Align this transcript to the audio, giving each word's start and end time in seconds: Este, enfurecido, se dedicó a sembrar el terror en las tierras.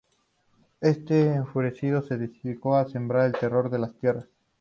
Este, 0.79 1.27
enfurecido, 1.27 2.01
se 2.01 2.17
dedicó 2.17 2.75
a 2.75 2.87
sembrar 2.89 3.27
el 3.27 3.33
terror 3.39 3.69
en 3.71 3.81
las 3.81 3.93
tierras. 3.93 4.25